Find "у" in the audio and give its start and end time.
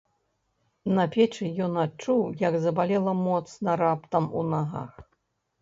4.41-4.43